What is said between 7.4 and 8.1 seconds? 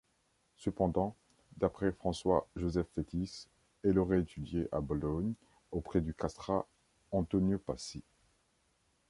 Pasi.